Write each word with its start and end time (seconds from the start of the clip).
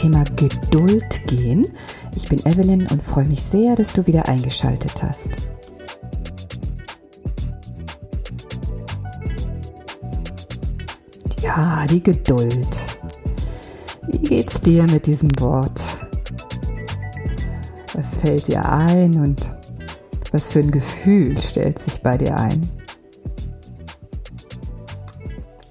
Thema 0.00 0.24
Geduld 0.34 1.20
gehen. 1.26 1.68
Ich 2.16 2.26
bin 2.26 2.38
Evelyn 2.46 2.86
und 2.86 3.02
freue 3.02 3.26
mich 3.26 3.42
sehr, 3.42 3.76
dass 3.76 3.92
du 3.92 4.06
wieder 4.06 4.26
eingeschaltet 4.28 4.94
hast. 5.02 5.50
Ja, 11.42 11.84
die 11.86 12.02
Geduld. 12.02 12.66
Wie 14.06 14.18
geht's 14.20 14.62
dir 14.62 14.84
mit 14.84 15.04
diesem 15.04 15.38
Wort? 15.38 15.78
Was 17.92 18.16
fällt 18.16 18.48
dir 18.48 18.66
ein 18.66 19.20
und 19.20 19.50
was 20.32 20.50
für 20.50 20.60
ein 20.60 20.70
Gefühl 20.70 21.36
stellt 21.36 21.78
sich 21.78 22.00
bei 22.00 22.16
dir 22.16 22.38
ein? 22.38 22.66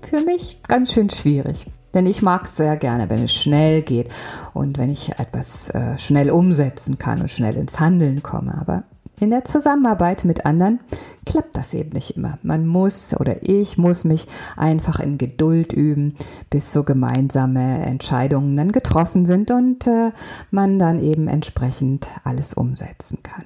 Für 0.08 0.22
mich 0.22 0.60
ganz 0.68 0.94
schön 0.94 1.10
schwierig. 1.10 1.66
Denn 1.94 2.06
ich 2.06 2.22
mag 2.22 2.46
es 2.46 2.56
sehr 2.56 2.78
gerne, 2.78 3.10
wenn 3.10 3.24
es 3.24 3.34
schnell 3.34 3.82
geht 3.82 4.10
und 4.54 4.78
wenn 4.78 4.90
ich 4.90 5.18
etwas 5.18 5.70
äh, 5.70 5.98
schnell 5.98 6.30
umsetzen 6.30 6.98
kann 6.98 7.22
und 7.22 7.32
schnell 7.32 7.56
ins 7.56 7.80
Handeln 7.80 8.22
komme. 8.22 8.58
Aber 8.60 8.84
in 9.20 9.32
der 9.32 9.44
Zusammenarbeit 9.44 10.24
mit 10.24 10.46
anderen 10.46 10.80
klappt 11.26 11.56
das 11.56 11.74
eben 11.74 11.90
nicht 11.92 12.16
immer. 12.16 12.40
Man 12.42 12.66
muss 12.66 13.14
oder 13.20 13.44
ich 13.44 13.78
muss 13.78 14.06
mich 14.06 14.28
einfach 14.56 15.00
in 15.00 15.18
Geduld 15.18 15.74
üben, 15.74 16.16
bis 16.50 16.72
so 16.72 16.84
gemeinsame 16.84 17.86
Entscheidungen 17.86 18.56
dann 18.56 18.72
getroffen 18.72 19.26
sind 19.26 19.52
und 19.52 19.88
äh, 19.88 20.12
man 20.52 20.80
dann 20.80 21.04
eben 21.04 21.28
entsprechend 21.28 22.08
alles 22.24 22.54
umsetzen 22.54 23.20
kann. 23.22 23.44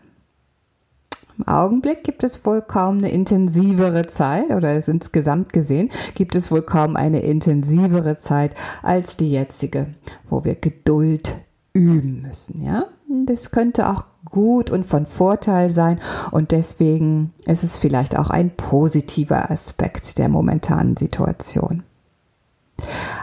Im 1.38 1.48
Augenblick 1.48 2.04
gibt 2.04 2.24
es 2.24 2.46
wohl 2.46 2.62
kaum 2.62 3.00
eine 3.00 3.12
intensivere 3.12 4.08
Zeit 4.08 4.52
oder 4.52 4.76
ist 4.76 4.88
insgesamt 4.88 5.52
gesehen 5.52 5.90
gibt 6.14 6.36
es 6.36 6.52
wohl 6.52 6.62
kaum 6.62 6.96
eine 6.96 7.22
intensivere 7.22 8.20
Zeit 8.20 8.54
als 8.82 9.18
die 9.18 9.32
jetzige, 9.32 9.88
wo 10.30 10.44
wir 10.44 10.56
Geduld 10.56 11.34
üben 11.74 12.22
müssen, 12.22 12.62
ja? 12.62 12.86
Das 13.26 13.52
könnte 13.52 13.90
auch 13.90 14.06
gut 14.26 14.72
und 14.72 14.86
von 14.86 15.06
Vorteil 15.06 15.70
sein 15.70 16.00
und 16.32 16.52
deswegen 16.52 17.34
ist 17.46 17.64
es 17.64 17.78
vielleicht 17.78 18.18
auch 18.18 18.30
ein 18.30 18.52
positiver 18.56 19.52
Aspekt 19.52 20.18
der 20.18 20.30
momentanen 20.30 20.98
Situation. 20.98 21.84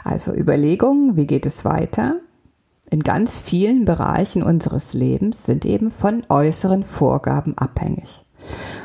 Also 0.04 0.32
Überlegungen, 0.32 1.16
wie 1.16 1.26
geht 1.26 1.46
es 1.46 1.64
weiter? 1.64 2.16
In 2.90 3.02
ganz 3.02 3.38
vielen 3.38 3.84
Bereichen 3.84 4.42
unseres 4.42 4.94
Lebens 4.94 5.44
sind 5.44 5.64
eben 5.64 5.90
von 5.90 6.24
äußeren 6.28 6.84
Vorgaben 6.84 7.56
abhängig. 7.56 8.24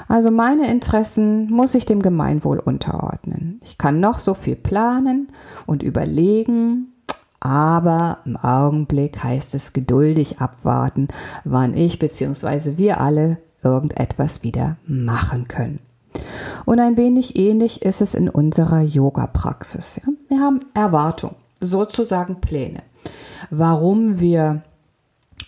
Also 0.08 0.32
meine 0.32 0.70
Interessen 0.70 1.50
muss 1.52 1.76
ich 1.76 1.86
dem 1.86 2.02
Gemeinwohl 2.02 2.60
unterordnen. 2.60 3.60
Ich 3.64 3.78
kann 3.78 4.00
noch 4.00 4.20
so 4.20 4.34
viel 4.34 4.56
planen 4.56 5.30
und 5.66 5.82
überlegen, 5.82 6.94
aber 7.40 8.20
im 8.26 8.38
Augenblick 8.38 9.24
heißt 9.24 9.56
es 9.56 9.74
geduldig 9.74 10.40
abwarten, 10.40 11.08
wann 11.44 11.74
ich 11.74 11.98
bzw. 11.98 12.78
wir 12.78 13.00
alle 13.00 13.38
irgendetwas 13.64 14.44
wieder 14.44 14.78
machen 14.86 15.48
können. 15.48 15.80
Und 16.66 16.80
ein 16.80 16.98
wenig 16.98 17.38
ähnlich 17.38 17.82
ist 17.82 18.02
es 18.02 18.14
in 18.14 18.30
unserer 18.30 18.82
Yoga-Praxis. 18.82 20.00
Wir 20.28 20.40
haben 20.40 20.60
Erwartungen, 20.74 21.36
sozusagen 21.60 22.40
Pläne 22.40 22.84
warum 23.50 24.20
wir 24.20 24.64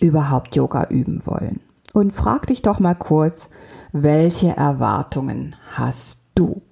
überhaupt 0.00 0.56
Yoga 0.56 0.88
üben 0.88 1.26
wollen. 1.26 1.60
Und 1.92 2.12
frag 2.12 2.46
dich 2.46 2.62
doch 2.62 2.80
mal 2.80 2.94
kurz, 2.94 3.48
welche 3.92 4.56
Erwartungen 4.56 5.56
hast 5.72 6.20
du? 6.34 6.62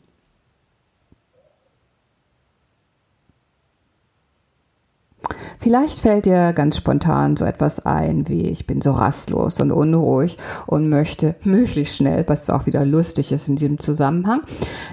Vielleicht 5.58 6.00
fällt 6.00 6.26
dir 6.26 6.52
ganz 6.52 6.76
spontan 6.76 7.36
so 7.36 7.44
etwas 7.44 7.84
ein, 7.84 8.28
wie 8.28 8.48
ich 8.48 8.66
bin 8.66 8.82
so 8.82 8.92
rastlos 8.92 9.60
und 9.60 9.72
unruhig 9.72 10.38
und 10.66 10.88
möchte 10.88 11.34
möglichst 11.42 11.96
schnell, 11.96 12.24
was 12.28 12.50
auch 12.50 12.66
wieder 12.66 12.84
lustig 12.84 13.32
ist 13.32 13.48
in 13.48 13.56
diesem 13.56 13.78
Zusammenhang, 13.78 14.42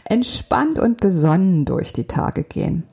entspannt 0.05 0.79
und 0.79 0.99
besonnen 0.99 1.65
durch 1.65 1.93
die 1.93 2.07
Tage 2.07 2.43
gehen. 2.43 2.83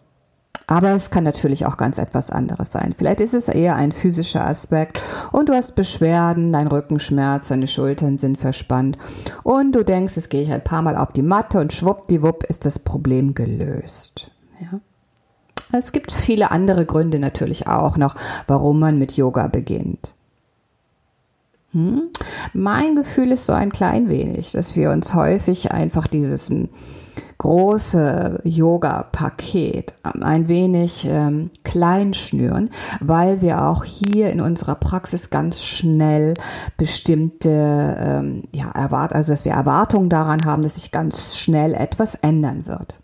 Aber 0.70 0.92
es 0.92 1.10
kann 1.10 1.24
natürlich 1.24 1.66
auch 1.66 1.76
ganz 1.76 1.98
etwas 1.98 2.30
anderes 2.30 2.70
sein. 2.70 2.94
Vielleicht 2.96 3.18
ist 3.18 3.34
es 3.34 3.48
eher 3.48 3.74
ein 3.74 3.90
physischer 3.90 4.46
Aspekt 4.46 5.02
und 5.32 5.48
du 5.48 5.52
hast 5.52 5.74
Beschwerden, 5.74 6.52
dein 6.52 6.68
Rückenschmerz, 6.68 7.48
deine 7.48 7.66
Schultern 7.66 8.18
sind 8.18 8.38
verspannt 8.38 8.96
und 9.42 9.72
du 9.72 9.84
denkst, 9.84 10.14
jetzt 10.14 10.30
gehe 10.30 10.44
ich 10.44 10.52
ein 10.52 10.62
paar 10.62 10.82
Mal 10.82 10.96
auf 10.96 11.12
die 11.12 11.22
Matte 11.22 11.58
und 11.58 11.72
schwuppdiwupp 11.72 12.44
ist 12.44 12.66
das 12.66 12.78
Problem 12.78 13.34
gelöst. 13.34 14.30
Ja. 14.60 14.78
Es 15.72 15.90
gibt 15.90 16.12
viele 16.12 16.52
andere 16.52 16.86
Gründe 16.86 17.18
natürlich 17.18 17.66
auch 17.66 17.96
noch, 17.96 18.14
warum 18.46 18.78
man 18.78 18.96
mit 18.96 19.16
Yoga 19.16 19.48
beginnt. 19.48 20.14
Hm? 21.72 22.10
Mein 22.52 22.94
Gefühl 22.94 23.32
ist 23.32 23.46
so 23.46 23.52
ein 23.52 23.72
klein 23.72 24.08
wenig, 24.08 24.52
dass 24.52 24.76
wir 24.76 24.92
uns 24.92 25.14
häufig 25.14 25.72
einfach 25.72 26.06
dieses 26.06 26.48
große 27.40 28.40
Yoga-Paket 28.44 29.94
ein 30.02 30.48
wenig 30.48 31.06
ähm, 31.08 31.50
klein 31.64 32.12
schnüren, 32.12 32.68
weil 33.00 33.40
wir 33.40 33.66
auch 33.66 33.82
hier 33.82 34.30
in 34.30 34.42
unserer 34.42 34.74
Praxis 34.74 35.30
ganz 35.30 35.62
schnell 35.62 36.34
bestimmte 36.76 37.96
ähm, 37.98 38.42
ja, 38.52 38.70
erwart 38.72 39.14
also 39.14 39.32
dass 39.32 39.46
wir 39.46 39.52
Erwartungen 39.52 40.10
daran 40.10 40.44
haben, 40.44 40.60
dass 40.60 40.74
sich 40.74 40.92
ganz 40.92 41.34
schnell 41.38 41.72
etwas 41.72 42.14
ändern 42.14 42.66
wird. 42.66 42.98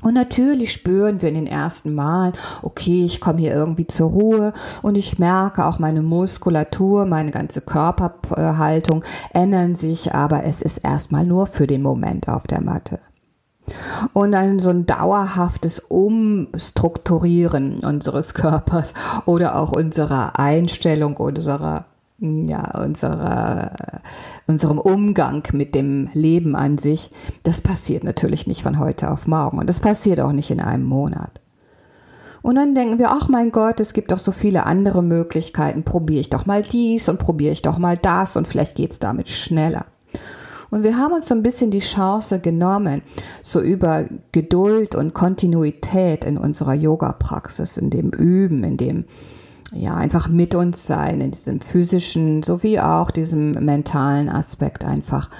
Und 0.00 0.14
natürlich 0.14 0.72
spüren 0.72 1.20
wir 1.20 1.28
in 1.28 1.34
den 1.34 1.46
ersten 1.46 1.94
Malen, 1.94 2.32
okay, 2.62 3.04
ich 3.04 3.20
komme 3.20 3.40
hier 3.40 3.52
irgendwie 3.52 3.86
zur 3.86 4.10
Ruhe 4.10 4.52
und 4.80 4.96
ich 4.96 5.18
merke 5.18 5.66
auch 5.66 5.78
meine 5.78 6.02
Muskulatur, 6.02 7.04
meine 7.04 7.32
ganze 7.32 7.60
Körperhaltung 7.60 9.04
ändern 9.34 9.74
sich, 9.74 10.14
aber 10.14 10.44
es 10.44 10.62
ist 10.62 10.78
erstmal 10.78 11.26
nur 11.26 11.46
für 11.46 11.66
den 11.66 11.82
Moment 11.82 12.28
auf 12.28 12.46
der 12.46 12.62
Matte 12.62 13.00
und 14.12 14.34
ein 14.34 14.58
so 14.58 14.70
ein 14.70 14.86
dauerhaftes 14.86 15.80
Umstrukturieren 15.80 17.80
unseres 17.80 18.34
Körpers 18.34 18.94
oder 19.26 19.56
auch 19.56 19.72
unserer 19.72 20.38
Einstellung, 20.38 21.16
unserer 21.16 21.86
ja, 22.20 22.82
unserer, 22.82 23.72
unserem 24.48 24.78
Umgang 24.78 25.44
mit 25.52 25.74
dem 25.74 26.10
Leben 26.14 26.56
an 26.56 26.78
sich, 26.78 27.10
das 27.44 27.60
passiert 27.60 28.02
natürlich 28.02 28.48
nicht 28.48 28.62
von 28.62 28.80
heute 28.80 29.10
auf 29.10 29.28
morgen 29.28 29.58
und 29.58 29.68
das 29.68 29.78
passiert 29.78 30.20
auch 30.20 30.32
nicht 30.32 30.50
in 30.50 30.60
einem 30.60 30.84
Monat. 30.84 31.40
Und 32.42 32.56
dann 32.56 32.74
denken 32.74 32.98
wir, 32.98 33.10
ach 33.10 33.28
mein 33.28 33.52
Gott, 33.52 33.80
es 33.80 33.92
gibt 33.92 34.10
doch 34.10 34.18
so 34.18 34.32
viele 34.32 34.64
andere 34.64 35.02
Möglichkeiten, 35.02 35.84
probiere 35.84 36.20
ich 36.20 36.30
doch 36.30 36.46
mal 36.46 36.62
dies 36.62 37.08
und 37.08 37.18
probiere 37.18 37.52
ich 37.52 37.62
doch 37.62 37.78
mal 37.78 37.96
das 37.96 38.36
und 38.36 38.48
vielleicht 38.48 38.74
geht's 38.74 38.98
damit 38.98 39.28
schneller. 39.28 39.86
Und 40.70 40.82
wir 40.82 40.96
haben 40.98 41.14
uns 41.14 41.28
so 41.28 41.34
ein 41.34 41.42
bisschen 41.42 41.70
die 41.70 41.78
Chance 41.80 42.40
genommen, 42.40 43.02
so 43.42 43.60
über 43.60 44.06
Geduld 44.32 44.94
und 44.94 45.14
Kontinuität 45.14 46.24
in 46.24 46.38
unserer 46.38 46.74
Yoga-Praxis, 46.74 47.76
in 47.76 47.90
dem 47.90 48.10
Üben, 48.10 48.64
in 48.64 48.76
dem 48.76 49.04
ja, 49.72 49.94
einfach 49.94 50.28
mit 50.28 50.54
uns 50.54 50.86
sein, 50.86 51.20
in 51.20 51.30
diesem 51.30 51.60
physischen 51.60 52.42
sowie 52.42 52.80
auch 52.80 53.10
diesem 53.10 53.50
mentalen 53.50 54.30
Aspekt 54.30 54.82
einfach 54.82 55.30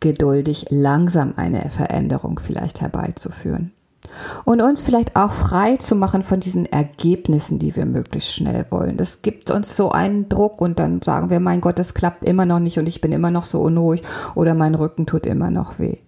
geduldig 0.00 0.66
langsam 0.70 1.34
eine 1.36 1.68
Veränderung 1.68 2.40
vielleicht 2.42 2.80
herbeizuführen 2.80 3.73
und 4.44 4.60
uns 4.60 4.82
vielleicht 4.82 5.16
auch 5.16 5.32
frei 5.32 5.76
zu 5.76 5.94
machen 5.96 6.22
von 6.22 6.40
diesen 6.40 6.66
Ergebnissen, 6.66 7.58
die 7.58 7.74
wir 7.76 7.86
möglichst 7.86 8.32
schnell 8.32 8.66
wollen. 8.70 8.96
Das 8.96 9.22
gibt 9.22 9.50
uns 9.50 9.76
so 9.76 9.90
einen 9.90 10.28
Druck 10.28 10.60
und 10.60 10.78
dann 10.78 11.02
sagen 11.02 11.30
wir, 11.30 11.40
mein 11.40 11.60
Gott, 11.60 11.78
das 11.78 11.94
klappt 11.94 12.24
immer 12.24 12.46
noch 12.46 12.60
nicht 12.60 12.78
und 12.78 12.86
ich 12.86 13.00
bin 13.00 13.12
immer 13.12 13.30
noch 13.30 13.44
so 13.44 13.60
unruhig 13.60 14.02
oder 14.34 14.54
mein 14.54 14.74
Rücken 14.74 15.06
tut 15.06 15.26
immer 15.26 15.50
noch 15.50 15.78
weh. 15.78 15.98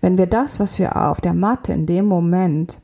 Wenn 0.00 0.18
wir 0.18 0.26
das, 0.26 0.60
was 0.60 0.78
wir 0.78 0.96
auf 0.96 1.20
der 1.20 1.34
Matte 1.34 1.72
in 1.72 1.86
dem 1.86 2.06
Moment 2.06 2.80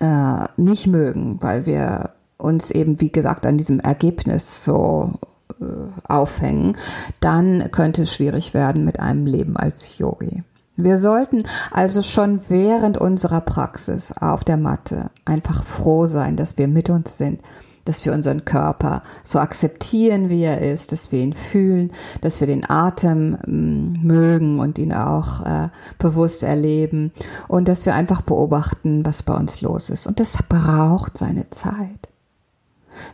äh, 0.00 0.44
nicht 0.56 0.86
mögen, 0.86 1.38
weil 1.40 1.66
wir 1.66 2.10
uns 2.36 2.70
eben, 2.70 3.00
wie 3.00 3.12
gesagt, 3.12 3.46
an 3.46 3.58
diesem 3.58 3.80
Ergebnis 3.80 4.64
so 4.64 5.12
äh, 5.60 5.64
aufhängen, 6.04 6.76
dann 7.20 7.70
könnte 7.70 8.02
es 8.02 8.14
schwierig 8.14 8.54
werden 8.54 8.84
mit 8.84 9.00
einem 9.00 9.26
Leben 9.26 9.56
als 9.56 9.98
Yogi. 9.98 10.42
Wir 10.84 10.98
sollten 10.98 11.44
also 11.70 12.02
schon 12.02 12.40
während 12.48 12.98
unserer 12.98 13.40
Praxis 13.40 14.12
auf 14.12 14.44
der 14.44 14.56
Matte 14.56 15.10
einfach 15.24 15.64
froh 15.64 16.06
sein, 16.06 16.36
dass 16.36 16.58
wir 16.58 16.68
mit 16.68 16.90
uns 16.90 17.16
sind, 17.16 17.40
dass 17.84 18.04
wir 18.04 18.12
unseren 18.12 18.44
Körper 18.44 19.02
so 19.24 19.38
akzeptieren, 19.38 20.28
wie 20.28 20.42
er 20.42 20.60
ist, 20.60 20.92
dass 20.92 21.12
wir 21.12 21.20
ihn 21.20 21.32
fühlen, 21.32 21.92
dass 22.20 22.40
wir 22.40 22.46
den 22.46 22.68
Atem 22.68 23.38
mm, 23.46 24.06
mögen 24.06 24.60
und 24.60 24.78
ihn 24.78 24.92
auch 24.92 25.44
äh, 25.44 25.68
bewusst 25.98 26.42
erleben 26.42 27.12
und 27.48 27.68
dass 27.68 27.86
wir 27.86 27.94
einfach 27.94 28.22
beobachten, 28.22 29.04
was 29.04 29.22
bei 29.22 29.34
uns 29.34 29.60
los 29.60 29.90
ist. 29.90 30.06
Und 30.06 30.20
das 30.20 30.36
braucht 30.48 31.18
seine 31.18 31.48
Zeit. 31.50 32.09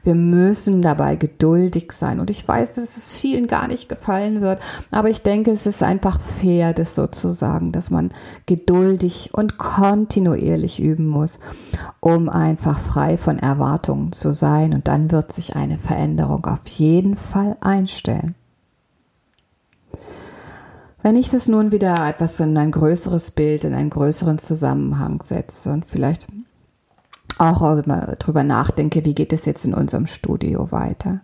Wir 0.06 0.14
müssen 0.14 0.82
dabei 0.82 1.16
geduldig 1.16 1.90
sein. 1.90 2.20
Und 2.20 2.30
ich 2.30 2.46
weiß, 2.46 2.74
dass 2.74 2.96
es 2.96 3.10
vielen 3.10 3.48
gar 3.48 3.66
nicht 3.66 3.88
gefallen 3.88 4.40
wird, 4.40 4.60
aber 4.92 5.10
ich 5.10 5.22
denke, 5.22 5.50
es 5.50 5.66
ist 5.66 5.82
einfach 5.82 6.20
fair, 6.20 6.72
das 6.72 6.94
sozusagen, 6.94 7.72
dass 7.72 7.90
man 7.90 8.12
geduldig 8.46 9.30
und 9.32 9.58
kontinuierlich 9.58 10.80
üben 10.80 11.08
muss, 11.08 11.40
um 11.98 12.28
einfach 12.28 12.78
frei 12.78 13.18
von 13.18 13.40
Erwartungen 13.40 14.12
zu 14.12 14.32
sein. 14.32 14.74
Und 14.74 14.86
dann 14.86 15.10
wird 15.10 15.32
sich 15.32 15.56
eine 15.56 15.76
Veränderung 15.76 16.46
auf 16.46 16.64
jeden 16.68 17.16
Fall 17.16 17.56
einstellen. 17.60 18.36
Wenn 21.02 21.16
ich 21.16 21.30
das 21.30 21.48
nun 21.48 21.72
wieder 21.72 22.08
etwas 22.08 22.38
in 22.38 22.56
ein 22.56 22.70
größeres 22.70 23.32
Bild, 23.32 23.64
in 23.64 23.74
einen 23.74 23.90
größeren 23.90 24.38
Zusammenhang 24.38 25.20
setze 25.24 25.72
und 25.72 25.84
vielleicht 25.84 26.28
auch 27.38 27.60
darüber 27.60 28.44
nachdenke, 28.44 29.04
wie 29.04 29.14
geht 29.14 29.32
es 29.32 29.44
jetzt 29.44 29.64
in 29.64 29.74
unserem 29.74 30.06
Studio 30.06 30.72
weiter, 30.72 31.20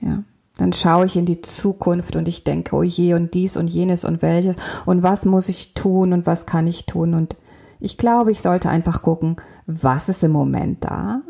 ja, 0.00 0.22
dann 0.56 0.72
schaue 0.72 1.06
ich 1.06 1.16
in 1.16 1.26
die 1.26 1.40
Zukunft 1.40 2.16
und 2.16 2.28
ich 2.28 2.44
denke, 2.44 2.76
oh 2.76 2.82
je 2.82 3.14
und 3.14 3.32
dies 3.32 3.56
und 3.56 3.68
jenes 3.68 4.04
und 4.04 4.20
welches 4.20 4.56
und 4.84 5.02
was 5.02 5.24
muss 5.24 5.48
ich 5.48 5.72
tun 5.72 6.12
und 6.12 6.26
was 6.26 6.44
kann 6.44 6.66
ich 6.66 6.84
tun? 6.84 7.14
Und 7.14 7.36
ich 7.80 7.96
glaube, 7.96 8.30
ich 8.30 8.42
sollte 8.42 8.68
einfach 8.68 9.00
gucken, 9.00 9.36
was 9.66 10.10
ist 10.10 10.22
im 10.22 10.32
Moment 10.32 10.84
da, 10.84 11.22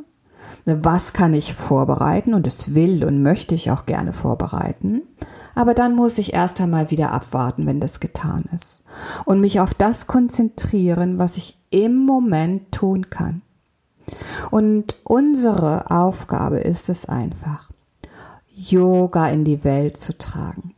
was 0.64 1.12
kann 1.12 1.34
ich 1.34 1.55
vorbereiten? 1.55 2.34
Und 2.34 2.46
das 2.46 2.75
will 2.75 3.05
und 3.05 3.23
möchte 3.23 3.55
ich 3.55 3.70
auch 3.70 3.87
gerne 3.87 4.12
vorbereiten. 4.12 5.02
Aber 5.55 5.75
dann 5.75 5.94
muss 5.94 6.19
ich 6.19 6.32
erst 6.32 6.61
einmal 6.61 6.90
wieder 6.90 7.12
abwarten, 7.12 7.66
wenn 7.66 7.81
das 7.81 8.00
getan 8.00 8.44
ist. 8.55 8.82
Und 9.25 9.40
mich 9.40 9.61
auf 9.61 9.75
das 9.75 10.06
konzentrieren, 10.06 11.19
was 11.19 11.37
ich 11.37 11.58
im 11.70 12.05
Moment 12.05 12.73
tun 12.73 13.11
kann. 13.11 13.43
Und 14.50 14.96
unsere 15.04 15.90
Aufgabe 15.90 16.58
ist 16.58 16.88
es 16.88 17.06
einfach, 17.06 17.70
Yoga 18.48 19.28
in 19.28 19.44
die 19.44 19.64
Welt 19.64 19.96
zu 19.96 20.16
tragen 20.16 20.74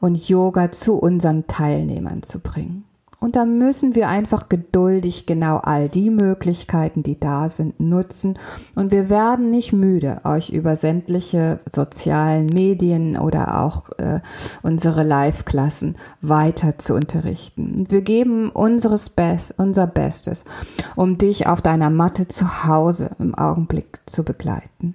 und 0.00 0.28
Yoga 0.28 0.72
zu 0.72 0.94
unseren 0.94 1.46
Teilnehmern 1.46 2.22
zu 2.22 2.40
bringen. 2.40 2.84
Und 3.20 3.36
da 3.36 3.44
müssen 3.44 3.94
wir 3.94 4.08
einfach 4.08 4.48
geduldig 4.48 5.26
genau 5.26 5.58
all 5.58 5.90
die 5.90 6.08
Möglichkeiten, 6.08 7.02
die 7.02 7.20
da 7.20 7.50
sind, 7.50 7.78
nutzen. 7.78 8.38
Und 8.74 8.90
wir 8.90 9.10
werden 9.10 9.50
nicht 9.50 9.74
müde, 9.74 10.22
euch 10.24 10.48
über 10.48 10.76
sämtliche 10.76 11.60
sozialen 11.70 12.46
Medien 12.46 13.18
oder 13.18 13.60
auch 13.62 13.90
äh, 13.98 14.20
unsere 14.62 15.02
Live-Klassen 15.02 15.96
weiter 16.22 16.78
zu 16.78 16.94
unterrichten. 16.94 17.86
Wir 17.90 18.00
geben 18.00 18.48
unseres 18.48 19.10
Best, 19.10 19.54
unser 19.58 19.86
Bestes, 19.86 20.44
um 20.96 21.18
dich 21.18 21.46
auf 21.46 21.60
deiner 21.60 21.90
Matte 21.90 22.26
zu 22.26 22.64
Hause 22.64 23.10
im 23.18 23.34
Augenblick 23.34 24.00
zu 24.06 24.24
begleiten. 24.24 24.94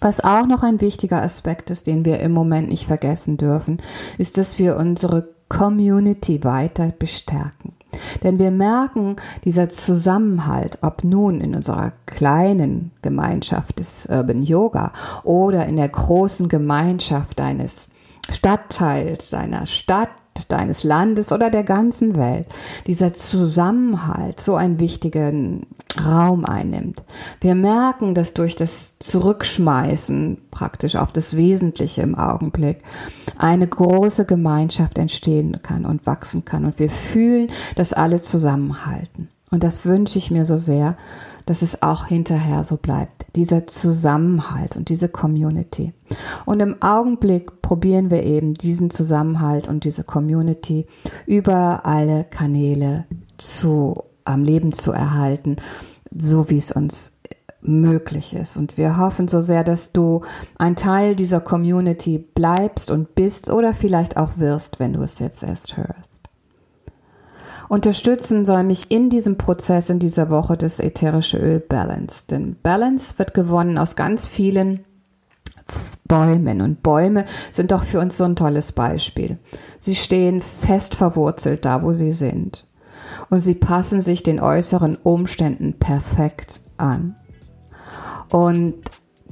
Was 0.00 0.20
auch 0.20 0.46
noch 0.46 0.62
ein 0.62 0.80
wichtiger 0.80 1.20
Aspekt 1.20 1.70
ist, 1.70 1.86
den 1.86 2.04
wir 2.04 2.20
im 2.20 2.32
Moment 2.32 2.68
nicht 2.68 2.86
vergessen 2.86 3.36
dürfen, 3.36 3.82
ist, 4.18 4.38
dass 4.38 4.58
wir 4.58 4.76
unsere 4.76 5.28
Community 5.52 6.42
weiter 6.44 6.94
bestärken. 6.98 7.74
Denn 8.22 8.38
wir 8.38 8.50
merken, 8.50 9.16
dieser 9.44 9.68
Zusammenhalt, 9.68 10.78
ob 10.80 11.04
nun 11.04 11.42
in 11.42 11.54
unserer 11.54 11.92
kleinen 12.06 12.90
Gemeinschaft 13.02 13.78
des 13.78 14.06
Urban 14.06 14.42
Yoga 14.42 14.92
oder 15.24 15.66
in 15.66 15.76
der 15.76 15.90
großen 15.90 16.48
Gemeinschaft 16.48 17.38
eines 17.38 17.90
Stadtteils, 18.30 19.28
deiner 19.28 19.66
Stadt, 19.66 20.08
deines 20.48 20.84
Landes 20.84 21.30
oder 21.30 21.50
der 21.50 21.64
ganzen 21.64 22.16
Welt, 22.16 22.46
dieser 22.86 23.12
Zusammenhalt 23.12 24.40
so 24.40 24.54
einen 24.54 24.78
wichtigen 24.78 25.66
Raum 25.98 26.44
einnimmt. 26.44 27.02
Wir 27.40 27.54
merken, 27.54 28.14
dass 28.14 28.34
durch 28.34 28.56
das 28.56 28.98
Zurückschmeißen 28.98 30.38
praktisch 30.50 30.96
auf 30.96 31.12
das 31.12 31.36
Wesentliche 31.36 32.02
im 32.02 32.14
Augenblick 32.14 32.78
eine 33.36 33.66
große 33.66 34.24
Gemeinschaft 34.24 34.98
entstehen 34.98 35.58
kann 35.62 35.84
und 35.84 36.06
wachsen 36.06 36.44
kann. 36.44 36.64
Und 36.64 36.78
wir 36.78 36.90
fühlen, 36.90 37.50
dass 37.76 37.92
alle 37.92 38.22
zusammenhalten. 38.22 39.28
Und 39.50 39.62
das 39.62 39.84
wünsche 39.84 40.18
ich 40.18 40.30
mir 40.30 40.46
so 40.46 40.56
sehr, 40.56 40.96
dass 41.46 41.60
es 41.62 41.82
auch 41.82 42.06
hinterher 42.06 42.64
so 42.64 42.76
bleibt. 42.76 43.26
Dieser 43.36 43.66
Zusammenhalt 43.66 44.76
und 44.76 44.88
diese 44.88 45.08
Community. 45.08 45.92
Und 46.46 46.60
im 46.60 46.80
Augenblick 46.80 47.60
probieren 47.60 48.10
wir 48.10 48.22
eben 48.22 48.54
diesen 48.54 48.90
Zusammenhalt 48.90 49.68
und 49.68 49.84
diese 49.84 50.04
Community 50.04 50.86
über 51.26 51.84
alle 51.84 52.24
Kanäle 52.24 53.04
zu, 53.36 54.04
am 54.24 54.44
Leben 54.44 54.72
zu 54.72 54.92
erhalten, 54.92 55.56
so 56.10 56.50
wie 56.50 56.58
es 56.58 56.72
uns 56.72 57.18
möglich 57.62 58.34
ist. 58.34 58.56
Und 58.56 58.76
wir 58.76 58.98
hoffen 58.98 59.28
so 59.28 59.40
sehr, 59.40 59.64
dass 59.64 59.92
du 59.92 60.22
ein 60.58 60.76
Teil 60.76 61.14
dieser 61.16 61.40
Community 61.40 62.18
bleibst 62.18 62.90
und 62.90 63.14
bist 63.14 63.50
oder 63.50 63.72
vielleicht 63.72 64.16
auch 64.16 64.36
wirst, 64.36 64.80
wenn 64.80 64.92
du 64.92 65.02
es 65.02 65.18
jetzt 65.18 65.42
erst 65.42 65.76
hörst. 65.76 66.22
Unterstützen 67.68 68.44
soll 68.44 68.64
mich 68.64 68.90
in 68.90 69.08
diesem 69.08 69.38
Prozess 69.38 69.88
in 69.88 69.98
dieser 69.98 70.28
Woche 70.28 70.56
das 70.56 70.78
ätherische 70.78 71.38
Öl 71.38 71.58
Balance. 71.58 72.24
Denn 72.28 72.56
Balance 72.62 73.18
wird 73.18 73.32
gewonnen 73.32 73.78
aus 73.78 73.96
ganz 73.96 74.26
vielen 74.26 74.84
Bäumen. 76.04 76.60
Und 76.60 76.82
Bäume 76.82 77.24
sind 77.50 77.70
doch 77.70 77.84
für 77.84 78.00
uns 78.00 78.18
so 78.18 78.24
ein 78.24 78.36
tolles 78.36 78.72
Beispiel. 78.72 79.38
Sie 79.78 79.94
stehen 79.94 80.42
fest 80.42 80.96
verwurzelt 80.96 81.64
da, 81.64 81.82
wo 81.82 81.92
sie 81.92 82.12
sind. 82.12 82.66
Und 83.32 83.40
sie 83.40 83.54
passen 83.54 84.02
sich 84.02 84.22
den 84.22 84.40
äußeren 84.40 84.94
Umständen 84.94 85.78
perfekt 85.78 86.60
an. 86.76 87.14
Und 88.28 88.74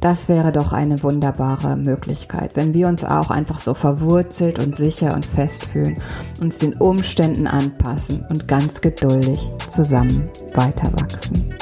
das 0.00 0.30
wäre 0.30 0.52
doch 0.52 0.72
eine 0.72 1.02
wunderbare 1.02 1.76
Möglichkeit, 1.76 2.52
wenn 2.54 2.72
wir 2.72 2.88
uns 2.88 3.04
auch 3.04 3.28
einfach 3.28 3.58
so 3.58 3.74
verwurzelt 3.74 4.58
und 4.58 4.74
sicher 4.74 5.14
und 5.14 5.26
fest 5.26 5.66
fühlen, 5.66 6.00
uns 6.40 6.56
den 6.56 6.72
Umständen 6.72 7.46
anpassen 7.46 8.24
und 8.30 8.48
ganz 8.48 8.80
geduldig 8.80 9.38
zusammen 9.68 10.30
weiter 10.54 10.90
wachsen. 10.94 11.54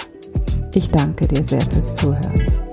Ich 0.75 0.93
danke 0.93 1.27
dir 1.27 1.43
sehr 1.43 1.61
fürs 1.63 1.97
Zuhören. 1.97 2.68